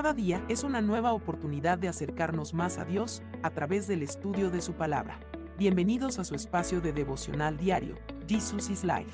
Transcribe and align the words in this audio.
Cada 0.00 0.14
día 0.14 0.42
es 0.48 0.64
una 0.64 0.80
nueva 0.80 1.12
oportunidad 1.12 1.76
de 1.76 1.86
acercarnos 1.86 2.54
más 2.54 2.78
a 2.78 2.86
Dios 2.86 3.22
a 3.42 3.50
través 3.50 3.86
del 3.86 4.02
estudio 4.02 4.50
de 4.50 4.62
su 4.62 4.72
palabra. 4.72 5.20
Bienvenidos 5.58 6.18
a 6.18 6.24
su 6.24 6.34
espacio 6.34 6.80
de 6.80 6.94
devocional 6.94 7.58
diario, 7.58 7.96
Jesus 8.26 8.70
is 8.70 8.82
Life. 8.82 9.10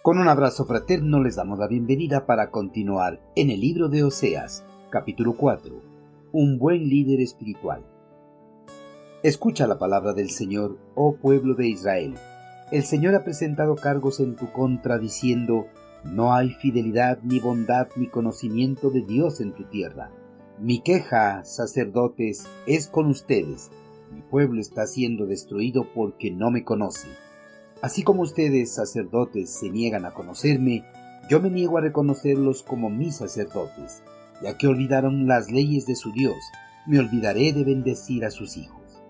Con 0.00 0.20
un 0.20 0.28
abrazo 0.28 0.64
fraterno 0.64 1.20
les 1.20 1.34
damos 1.34 1.58
la 1.58 1.66
bienvenida 1.66 2.24
para 2.24 2.52
continuar 2.52 3.20
en 3.34 3.50
el 3.50 3.62
libro 3.62 3.88
de 3.88 4.04
Oseas, 4.04 4.64
capítulo 4.90 5.36
4. 5.36 5.74
Un 6.30 6.60
buen 6.60 6.88
líder 6.88 7.20
espiritual. 7.20 7.84
Escucha 9.24 9.66
la 9.66 9.76
palabra 9.76 10.12
del 10.12 10.30
Señor, 10.30 10.78
oh 10.94 11.16
pueblo 11.16 11.56
de 11.56 11.66
Israel. 11.66 12.14
El 12.70 12.84
Señor 12.84 13.16
ha 13.16 13.24
presentado 13.24 13.74
cargos 13.74 14.20
en 14.20 14.36
tu 14.36 14.52
contra 14.52 14.98
diciendo, 14.98 15.66
no 16.04 16.34
hay 16.34 16.50
fidelidad 16.50 17.18
ni 17.22 17.40
bondad 17.40 17.88
ni 17.96 18.08
conocimiento 18.08 18.90
de 18.90 19.02
Dios 19.02 19.40
en 19.40 19.52
tu 19.52 19.64
tierra. 19.64 20.10
Mi 20.58 20.80
queja, 20.80 21.44
sacerdotes, 21.44 22.46
es 22.66 22.86
con 22.88 23.06
ustedes. 23.06 23.70
Mi 24.12 24.20
pueblo 24.20 24.60
está 24.60 24.86
siendo 24.86 25.26
destruido 25.26 25.86
porque 25.94 26.30
no 26.30 26.50
me 26.50 26.62
conoce. 26.62 27.08
Así 27.82 28.02
como 28.02 28.22
ustedes, 28.22 28.74
sacerdotes, 28.74 29.50
se 29.50 29.70
niegan 29.70 30.04
a 30.04 30.12
conocerme, 30.12 30.84
yo 31.28 31.40
me 31.40 31.50
niego 31.50 31.78
a 31.78 31.80
reconocerlos 31.80 32.62
como 32.62 32.90
mis 32.90 33.16
sacerdotes. 33.16 34.02
Ya 34.42 34.56
que 34.56 34.68
olvidaron 34.68 35.26
las 35.26 35.50
leyes 35.50 35.86
de 35.86 35.96
su 35.96 36.12
Dios, 36.12 36.36
me 36.86 36.98
olvidaré 36.98 37.52
de 37.52 37.64
bendecir 37.64 38.24
a 38.24 38.30
sus 38.30 38.56
hijos. 38.56 39.02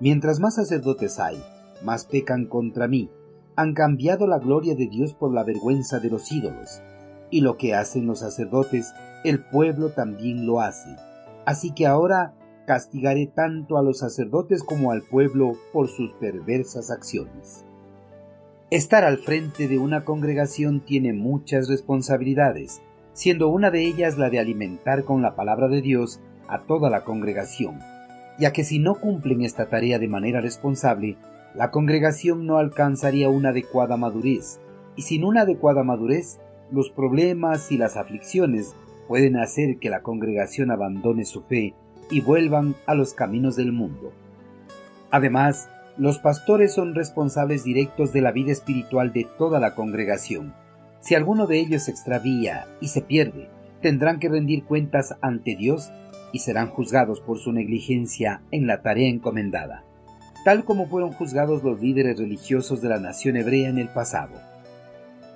Mientras 0.00 0.38
más 0.38 0.56
sacerdotes 0.56 1.18
hay, 1.18 1.42
más 1.82 2.04
pecan 2.04 2.46
contra 2.46 2.88
mí, 2.88 3.10
han 3.56 3.72
cambiado 3.72 4.26
la 4.26 4.38
gloria 4.38 4.74
de 4.74 4.86
Dios 4.86 5.14
por 5.14 5.32
la 5.32 5.42
vergüenza 5.42 5.98
de 5.98 6.10
los 6.10 6.30
ídolos, 6.30 6.82
y 7.30 7.40
lo 7.40 7.56
que 7.56 7.74
hacen 7.74 8.06
los 8.06 8.20
sacerdotes, 8.20 8.92
el 9.24 9.40
pueblo 9.40 9.90
también 9.90 10.46
lo 10.46 10.60
hace. 10.60 10.94
Así 11.46 11.72
que 11.72 11.86
ahora 11.86 12.34
castigaré 12.66 13.26
tanto 13.26 13.78
a 13.78 13.82
los 13.82 13.98
sacerdotes 13.98 14.62
como 14.62 14.92
al 14.92 15.02
pueblo 15.02 15.54
por 15.72 15.88
sus 15.88 16.12
perversas 16.14 16.90
acciones. 16.90 17.64
Estar 18.70 19.04
al 19.04 19.18
frente 19.18 19.68
de 19.68 19.78
una 19.78 20.04
congregación 20.04 20.80
tiene 20.84 21.12
muchas 21.12 21.68
responsabilidades, 21.68 22.82
siendo 23.12 23.48
una 23.48 23.70
de 23.70 23.84
ellas 23.84 24.18
la 24.18 24.28
de 24.28 24.40
alimentar 24.40 25.04
con 25.04 25.22
la 25.22 25.36
palabra 25.36 25.68
de 25.68 25.80
Dios 25.80 26.20
a 26.48 26.62
toda 26.62 26.90
la 26.90 27.04
congregación, 27.04 27.78
ya 28.38 28.52
que 28.52 28.64
si 28.64 28.78
no 28.80 28.96
cumplen 28.96 29.42
esta 29.42 29.68
tarea 29.68 29.98
de 29.98 30.08
manera 30.08 30.40
responsable, 30.40 31.16
la 31.56 31.70
congregación 31.70 32.44
no 32.44 32.58
alcanzaría 32.58 33.30
una 33.30 33.48
adecuada 33.48 33.96
madurez, 33.96 34.60
y 34.94 35.02
sin 35.02 35.24
una 35.24 35.42
adecuada 35.42 35.84
madurez, 35.84 36.38
los 36.70 36.90
problemas 36.90 37.72
y 37.72 37.78
las 37.78 37.96
aflicciones 37.96 38.74
pueden 39.08 39.36
hacer 39.38 39.78
que 39.78 39.88
la 39.88 40.02
congregación 40.02 40.70
abandone 40.70 41.24
su 41.24 41.42
fe 41.42 41.74
y 42.10 42.20
vuelvan 42.20 42.74
a 42.84 42.94
los 42.94 43.14
caminos 43.14 43.56
del 43.56 43.72
mundo. 43.72 44.12
Además, 45.10 45.70
los 45.96 46.18
pastores 46.18 46.74
son 46.74 46.94
responsables 46.94 47.64
directos 47.64 48.12
de 48.12 48.20
la 48.20 48.32
vida 48.32 48.52
espiritual 48.52 49.14
de 49.14 49.26
toda 49.38 49.58
la 49.58 49.74
congregación. 49.74 50.52
Si 51.00 51.14
alguno 51.14 51.46
de 51.46 51.58
ellos 51.58 51.84
se 51.84 51.90
extravía 51.90 52.66
y 52.82 52.88
se 52.88 53.00
pierde, 53.00 53.48
tendrán 53.80 54.18
que 54.18 54.28
rendir 54.28 54.64
cuentas 54.64 55.16
ante 55.22 55.56
Dios 55.56 55.90
y 56.32 56.40
serán 56.40 56.68
juzgados 56.68 57.20
por 57.20 57.38
su 57.38 57.52
negligencia 57.52 58.42
en 58.50 58.66
la 58.66 58.82
tarea 58.82 59.08
encomendada 59.08 59.85
tal 60.46 60.64
como 60.64 60.86
fueron 60.86 61.10
juzgados 61.10 61.64
los 61.64 61.82
líderes 61.82 62.20
religiosos 62.20 62.80
de 62.80 62.88
la 62.88 63.00
nación 63.00 63.36
hebrea 63.36 63.68
en 63.68 63.78
el 63.78 63.88
pasado. 63.88 64.40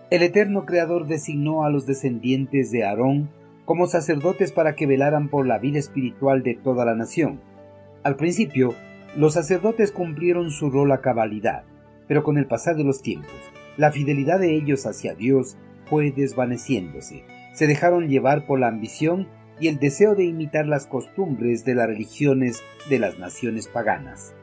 El 0.08 0.22
eterno 0.22 0.64
Creador 0.64 1.08
designó 1.08 1.64
a 1.64 1.68
los 1.68 1.84
descendientes 1.84 2.70
de 2.70 2.84
Aarón 2.84 3.28
como 3.64 3.88
sacerdotes 3.88 4.52
para 4.52 4.76
que 4.76 4.86
velaran 4.86 5.28
por 5.28 5.48
la 5.48 5.58
vida 5.58 5.80
espiritual 5.80 6.44
de 6.44 6.54
toda 6.54 6.84
la 6.84 6.94
nación. 6.94 7.40
Al 8.04 8.14
principio, 8.14 8.72
los 9.16 9.34
sacerdotes 9.34 9.90
cumplieron 9.90 10.52
su 10.52 10.70
rol 10.70 10.92
a 10.92 11.00
cabalidad, 11.00 11.64
pero 12.06 12.22
con 12.22 12.38
el 12.38 12.46
pasar 12.46 12.76
de 12.76 12.84
los 12.84 13.02
tiempos, 13.02 13.34
la 13.76 13.90
fidelidad 13.90 14.38
de 14.38 14.54
ellos 14.54 14.86
hacia 14.86 15.16
Dios 15.16 15.56
fue 15.86 16.12
desvaneciéndose. 16.12 17.24
Se 17.52 17.66
dejaron 17.66 18.06
llevar 18.06 18.46
por 18.46 18.60
la 18.60 18.68
ambición 18.68 19.26
y 19.58 19.66
el 19.66 19.80
deseo 19.80 20.14
de 20.14 20.26
imitar 20.26 20.68
las 20.68 20.86
costumbres 20.86 21.64
de 21.64 21.74
las 21.74 21.88
religiones 21.88 22.62
de 22.88 23.00
las 23.00 23.18
naciones 23.18 23.66
paganas. 23.66 24.34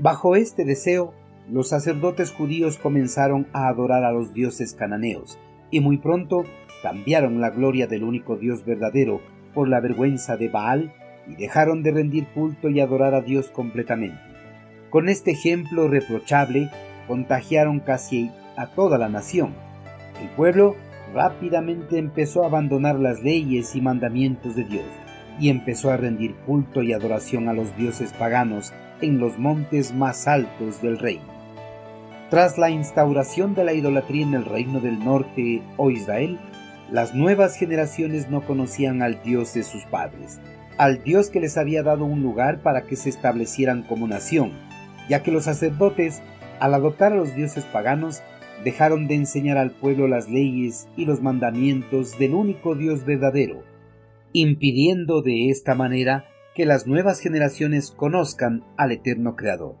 Bajo 0.00 0.36
este 0.36 0.64
deseo, 0.64 1.12
los 1.50 1.70
sacerdotes 1.70 2.30
judíos 2.30 2.78
comenzaron 2.78 3.48
a 3.52 3.66
adorar 3.66 4.04
a 4.04 4.12
los 4.12 4.32
dioses 4.32 4.74
cananeos, 4.74 5.40
y 5.72 5.80
muy 5.80 5.96
pronto 5.96 6.44
cambiaron 6.84 7.40
la 7.40 7.50
gloria 7.50 7.88
del 7.88 8.04
único 8.04 8.36
Dios 8.36 8.64
verdadero 8.64 9.20
por 9.54 9.68
la 9.68 9.80
vergüenza 9.80 10.36
de 10.36 10.48
Baal 10.48 10.92
y 11.26 11.34
dejaron 11.34 11.82
de 11.82 11.90
rendir 11.90 12.28
culto 12.28 12.68
y 12.68 12.78
adorar 12.78 13.12
a 13.14 13.22
Dios 13.22 13.50
completamente. 13.50 14.20
Con 14.88 15.08
este 15.08 15.32
ejemplo 15.32 15.88
reprochable 15.88 16.70
contagiaron 17.08 17.80
casi 17.80 18.30
a 18.56 18.68
toda 18.68 18.98
la 18.98 19.08
nación. 19.08 19.52
El 20.22 20.28
pueblo 20.30 20.76
rápidamente 21.12 21.98
empezó 21.98 22.44
a 22.44 22.46
abandonar 22.46 23.00
las 23.00 23.20
leyes 23.24 23.74
y 23.74 23.80
mandamientos 23.80 24.54
de 24.54 24.62
Dios 24.62 24.86
y 25.40 25.48
empezó 25.48 25.90
a 25.90 25.96
rendir 25.96 26.36
culto 26.46 26.84
y 26.84 26.92
adoración 26.92 27.48
a 27.48 27.52
los 27.52 27.76
dioses 27.76 28.12
paganos 28.12 28.72
en 29.00 29.18
los 29.18 29.38
montes 29.38 29.94
más 29.94 30.28
altos 30.28 30.82
del 30.82 30.98
reino. 30.98 31.38
Tras 32.30 32.58
la 32.58 32.70
instauración 32.70 33.54
de 33.54 33.64
la 33.64 33.72
idolatría 33.72 34.22
en 34.22 34.34
el 34.34 34.44
reino 34.44 34.80
del 34.80 35.02
norte 35.02 35.62
o 35.76 35.90
Israel, 35.90 36.38
las 36.90 37.14
nuevas 37.14 37.56
generaciones 37.56 38.28
no 38.28 38.42
conocían 38.42 39.02
al 39.02 39.22
Dios 39.22 39.54
de 39.54 39.62
sus 39.62 39.84
padres, 39.84 40.40
al 40.76 41.02
Dios 41.02 41.30
que 41.30 41.40
les 41.40 41.56
había 41.56 41.82
dado 41.82 42.04
un 42.04 42.22
lugar 42.22 42.62
para 42.62 42.82
que 42.82 42.96
se 42.96 43.08
establecieran 43.08 43.82
como 43.82 44.06
nación, 44.06 44.52
ya 45.08 45.22
que 45.22 45.30
los 45.30 45.44
sacerdotes, 45.44 46.22
al 46.60 46.74
adoptar 46.74 47.12
a 47.12 47.16
los 47.16 47.34
dioses 47.34 47.64
paganos, 47.64 48.22
dejaron 48.64 49.06
de 49.06 49.14
enseñar 49.14 49.56
al 49.56 49.70
pueblo 49.70 50.08
las 50.08 50.28
leyes 50.28 50.88
y 50.96 51.04
los 51.04 51.22
mandamientos 51.22 52.18
del 52.18 52.34
único 52.34 52.74
Dios 52.74 53.04
verdadero, 53.04 53.62
impidiendo 54.32 55.22
de 55.22 55.50
esta 55.50 55.74
manera 55.74 56.26
que 56.58 56.66
las 56.66 56.88
nuevas 56.88 57.20
generaciones 57.20 57.92
conozcan 57.92 58.64
al 58.76 58.90
eterno 58.90 59.36
Creador. 59.36 59.76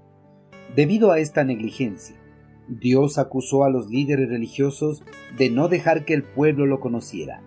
Debido 0.76 1.10
a 1.10 1.18
esta 1.18 1.42
negligencia, 1.42 2.14
Dios 2.68 3.18
acusó 3.18 3.64
a 3.64 3.68
los 3.68 3.90
líderes 3.90 4.28
religiosos 4.28 5.02
de 5.36 5.50
no 5.50 5.66
dejar 5.66 6.04
que 6.04 6.14
el 6.14 6.22
pueblo 6.22 6.66
lo 6.66 6.78
conociera. 6.78 7.42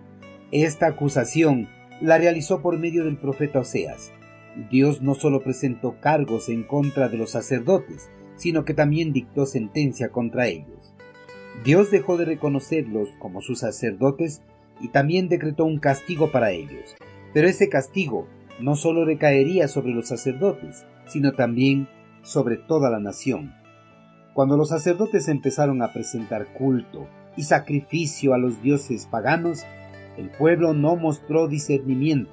Esta 0.50 0.88
acusación 0.88 1.70
la 2.02 2.18
realizó 2.18 2.60
por 2.60 2.78
medio 2.78 3.06
del 3.06 3.16
profeta 3.16 3.60
Oseas. 3.60 4.12
Dios 4.70 5.00
no 5.00 5.14
solo 5.14 5.42
presentó 5.42 5.98
cargos 5.98 6.50
en 6.50 6.62
contra 6.62 7.08
de 7.08 7.16
los 7.16 7.30
sacerdotes, 7.30 8.10
sino 8.36 8.66
que 8.66 8.74
también 8.74 9.14
dictó 9.14 9.46
sentencia 9.46 10.10
contra 10.10 10.48
ellos. 10.48 10.94
Dios 11.64 11.90
dejó 11.90 12.18
de 12.18 12.26
reconocerlos 12.26 13.08
como 13.18 13.40
sus 13.40 13.60
sacerdotes 13.60 14.42
y 14.78 14.88
también 14.88 15.30
decretó 15.30 15.64
un 15.64 15.78
castigo 15.78 16.30
para 16.30 16.50
ellos. 16.50 16.94
Pero 17.32 17.48
ese 17.48 17.70
castigo 17.70 18.28
no 18.62 18.76
solo 18.76 19.04
recaería 19.04 19.68
sobre 19.68 19.92
los 19.92 20.08
sacerdotes, 20.08 20.86
sino 21.06 21.32
también 21.32 21.88
sobre 22.22 22.56
toda 22.56 22.90
la 22.90 23.00
nación. 23.00 23.54
Cuando 24.34 24.56
los 24.56 24.68
sacerdotes 24.68 25.28
empezaron 25.28 25.82
a 25.82 25.92
presentar 25.92 26.52
culto 26.54 27.08
y 27.36 27.42
sacrificio 27.42 28.34
a 28.34 28.38
los 28.38 28.62
dioses 28.62 29.06
paganos, 29.06 29.64
el 30.16 30.30
pueblo 30.30 30.74
no 30.74 30.96
mostró 30.96 31.48
discernimiento, 31.48 32.30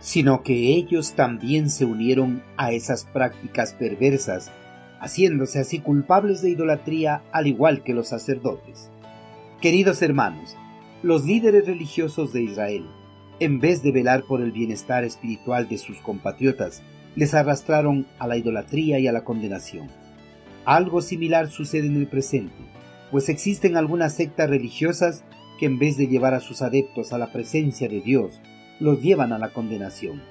sino 0.00 0.42
que 0.42 0.74
ellos 0.74 1.14
también 1.14 1.70
se 1.70 1.84
unieron 1.84 2.42
a 2.56 2.72
esas 2.72 3.04
prácticas 3.04 3.72
perversas, 3.72 4.52
haciéndose 5.00 5.60
así 5.60 5.80
culpables 5.80 6.42
de 6.42 6.50
idolatría 6.50 7.22
al 7.32 7.46
igual 7.46 7.82
que 7.82 7.94
los 7.94 8.08
sacerdotes. 8.08 8.90
Queridos 9.60 10.02
hermanos, 10.02 10.56
los 11.02 11.24
líderes 11.24 11.66
religiosos 11.66 12.32
de 12.32 12.42
Israel 12.42 12.84
en 13.40 13.60
vez 13.60 13.82
de 13.82 13.92
velar 13.92 14.24
por 14.24 14.40
el 14.40 14.52
bienestar 14.52 15.04
espiritual 15.04 15.68
de 15.68 15.78
sus 15.78 15.98
compatriotas, 15.98 16.82
les 17.14 17.34
arrastraron 17.34 18.06
a 18.18 18.26
la 18.26 18.36
idolatría 18.36 18.98
y 18.98 19.06
a 19.06 19.12
la 19.12 19.24
condenación. 19.24 19.88
Algo 20.64 21.00
similar 21.00 21.48
sucede 21.48 21.86
en 21.86 21.96
el 21.96 22.08
presente, 22.08 22.54
pues 23.10 23.28
existen 23.28 23.76
algunas 23.76 24.14
sectas 24.14 24.50
religiosas 24.50 25.24
que 25.58 25.66
en 25.66 25.78
vez 25.78 25.96
de 25.96 26.06
llevar 26.06 26.34
a 26.34 26.40
sus 26.40 26.62
adeptos 26.62 27.12
a 27.12 27.18
la 27.18 27.32
presencia 27.32 27.88
de 27.88 28.00
Dios, 28.00 28.40
los 28.80 29.02
llevan 29.02 29.32
a 29.32 29.38
la 29.38 29.48
condenación, 29.50 30.22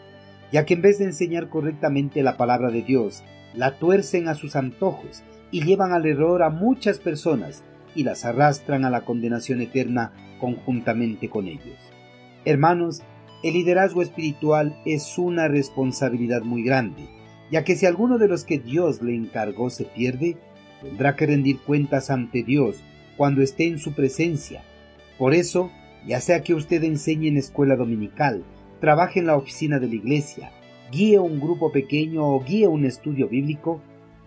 ya 0.51 0.65
que 0.65 0.75
en 0.75 0.81
vez 0.81 0.99
de 0.99 1.05
enseñar 1.05 1.49
correctamente 1.49 2.23
la 2.23 2.37
palabra 2.37 2.71
de 2.71 2.81
Dios, 2.81 3.23
la 3.53 3.77
tuercen 3.77 4.27
a 4.27 4.35
sus 4.35 4.55
antojos 4.55 5.23
y 5.51 5.63
llevan 5.63 5.91
al 5.91 6.05
error 6.05 6.43
a 6.43 6.49
muchas 6.49 6.99
personas 6.99 7.63
y 7.95 8.03
las 8.03 8.25
arrastran 8.25 8.85
a 8.85 8.89
la 8.89 9.01
condenación 9.01 9.61
eterna 9.61 10.13
conjuntamente 10.39 11.29
con 11.29 11.47
ellos. 11.47 11.96
Hermanos, 12.47 13.01
el 13.43 13.55
liderazgo 13.55 14.01
espiritual 14.01 14.79
es 14.85 15.17
una 15.17 15.49
responsabilidad 15.49 16.43
muy 16.43 16.63
grande, 16.63 17.09
ya 17.51 17.65
que 17.65 17.75
si 17.75 17.85
alguno 17.85 18.17
de 18.17 18.29
los 18.29 18.45
que 18.45 18.57
Dios 18.57 19.01
le 19.01 19.13
encargó 19.13 19.69
se 19.69 19.83
pierde, 19.83 20.37
tendrá 20.81 21.17
que 21.17 21.25
rendir 21.25 21.59
cuentas 21.59 22.09
ante 22.09 22.43
Dios 22.43 22.81
cuando 23.17 23.41
esté 23.41 23.67
en 23.67 23.79
su 23.79 23.93
presencia. 23.93 24.63
Por 25.17 25.33
eso, 25.33 25.71
Ya 26.07 26.21
sea 26.21 26.41
que 26.41 26.53
usted 26.53 26.85
enseñe 26.85 27.27
en 27.27 27.35
escuela 27.35 27.75
dominical, 27.75 28.45
trabaje 28.79 29.19
en 29.19 29.27
la 29.27 29.35
oficina 29.35 29.77
de 29.77 29.89
la 29.89 29.95
iglesia, 29.95 30.51
guíe 30.89 31.19
un 31.19 31.41
grupo 31.41 31.73
pequeño 31.73 32.25
o 32.25 32.41
guíe 32.41 32.67
un 32.67 32.85
estudio 32.85 33.27
bíblico, 33.27 33.81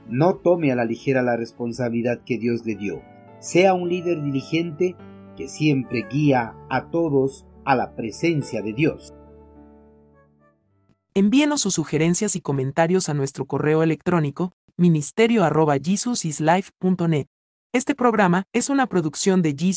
no 0.07 0.35
tome 0.35 0.73
a 0.73 0.75
la 0.77 0.85
ligera 0.85 1.23
la 1.23 1.39
responsabilidad 1.39 2.21
que 2.27 2.37
Dios 2.37 2.67
le 2.67 2.75
dio. 2.75 3.01
Sea 3.39 3.73
un 3.73 3.89
líder 3.89 4.23
diligente 4.23 4.95
que 5.39 5.49
siempre 5.49 6.05
guía 6.11 6.53
a 6.69 6.91
todos 6.91 7.47
a 7.65 7.75
la 7.75 7.95
presencia 7.95 8.63
de 8.63 8.73
Dios. 8.73 9.13
Envíenos 11.15 11.63
sus 11.63 11.75
sugerencias 11.75 12.37
y 12.37 12.41
comentarios 12.41 13.09
a 13.09 13.15
nuestro 13.15 13.47
correo 13.47 13.83
electrónico 13.83 14.53
ministerio.jesusislife.net. 14.77 17.27
Este 17.73 17.95
programa 17.95 18.43
es 18.53 18.69
una 18.71 18.87
producción 18.87 19.43
de 19.43 19.55
Jesus 19.57 19.69